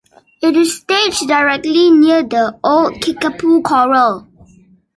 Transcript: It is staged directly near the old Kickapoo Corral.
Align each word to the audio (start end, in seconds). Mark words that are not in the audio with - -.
It 0.41 0.57
is 0.57 0.77
staged 0.77 1.27
directly 1.27 1.91
near 1.91 2.23
the 2.23 2.57
old 2.63 2.99
Kickapoo 3.03 3.61
Corral. 3.61 4.27